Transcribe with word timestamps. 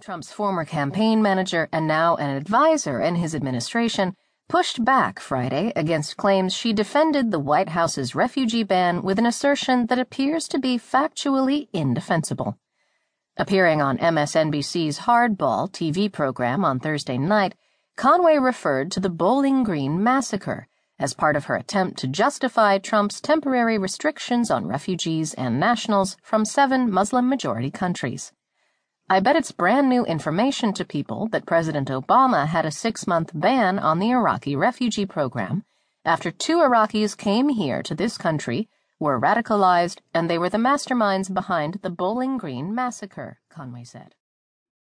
Trump's 0.00 0.32
former 0.32 0.64
campaign 0.64 1.20
manager 1.20 1.68
and 1.72 1.86
now 1.86 2.16
an 2.16 2.30
advisor 2.30 3.00
in 3.00 3.16
his 3.16 3.34
administration 3.34 4.16
pushed 4.48 4.82
back 4.82 5.20
Friday 5.20 5.72
against 5.76 6.16
claims 6.16 6.54
she 6.54 6.72
defended 6.72 7.30
the 7.30 7.38
White 7.38 7.68
House's 7.68 8.14
refugee 8.14 8.62
ban 8.62 9.02
with 9.02 9.18
an 9.18 9.26
assertion 9.26 9.86
that 9.86 9.98
appears 9.98 10.48
to 10.48 10.58
be 10.58 10.78
factually 10.78 11.68
indefensible. 11.74 12.58
Appearing 13.36 13.82
on 13.82 13.98
MSNBC's 13.98 15.00
Hardball 15.00 15.70
TV 15.70 16.10
program 16.10 16.64
on 16.64 16.80
Thursday 16.80 17.18
night, 17.18 17.54
Conway 17.96 18.38
referred 18.38 18.90
to 18.92 19.00
the 19.00 19.10
Bowling 19.10 19.62
Green 19.64 20.02
massacre 20.02 20.66
as 20.98 21.12
part 21.12 21.36
of 21.36 21.44
her 21.44 21.56
attempt 21.56 21.98
to 21.98 22.08
justify 22.08 22.78
Trump's 22.78 23.20
temporary 23.20 23.76
restrictions 23.76 24.50
on 24.50 24.66
refugees 24.66 25.34
and 25.34 25.60
nationals 25.60 26.16
from 26.22 26.46
seven 26.46 26.90
Muslim 26.90 27.28
majority 27.28 27.70
countries. 27.70 28.32
I 29.12 29.18
bet 29.18 29.34
it's 29.34 29.50
brand 29.50 29.88
new 29.88 30.04
information 30.04 30.72
to 30.74 30.84
people 30.84 31.26
that 31.32 31.44
President 31.44 31.88
Obama 31.88 32.46
had 32.46 32.64
a 32.64 32.70
six 32.70 33.08
month 33.08 33.32
ban 33.34 33.76
on 33.80 33.98
the 33.98 34.12
Iraqi 34.12 34.54
refugee 34.54 35.04
program 35.04 35.64
after 36.04 36.30
two 36.30 36.58
Iraqis 36.58 37.16
came 37.16 37.48
here 37.48 37.82
to 37.82 37.94
this 37.96 38.16
country, 38.16 38.68
were 39.00 39.20
radicalized, 39.20 39.98
and 40.14 40.30
they 40.30 40.38
were 40.38 40.48
the 40.48 40.58
masterminds 40.58 41.34
behind 41.34 41.80
the 41.82 41.90
Bowling 41.90 42.38
Green 42.38 42.72
massacre, 42.72 43.40
Conway 43.50 43.82
said. 43.82 44.14